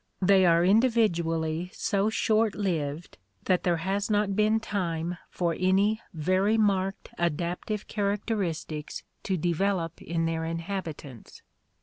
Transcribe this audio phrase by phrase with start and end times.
[0.23, 6.57] They are individually so short lived that there has not been time for any very
[6.57, 11.43] marked adaptive char acteristics to develop in their inhabitants.